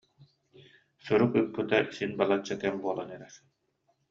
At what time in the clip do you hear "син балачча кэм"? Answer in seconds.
1.97-2.75